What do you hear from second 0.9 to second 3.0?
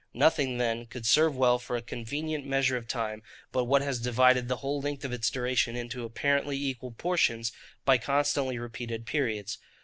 serve well for a convenient measure of